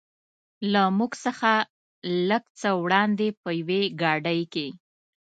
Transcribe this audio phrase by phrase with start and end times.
[0.71, 1.51] له موږ څخه
[2.29, 4.67] لږ څه وړاندې په یوې ګاډۍ کې.